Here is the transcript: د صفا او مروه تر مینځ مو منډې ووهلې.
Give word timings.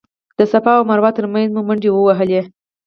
د 0.37 0.39
صفا 0.51 0.71
او 0.77 0.83
مروه 0.89 1.11
تر 1.17 1.25
مینځ 1.33 1.49
مو 1.55 1.61
منډې 1.67 1.89
ووهلې. 1.91 2.41